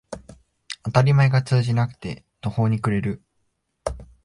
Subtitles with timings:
[0.81, 3.21] 当たり前が通じなくて途方に暮れる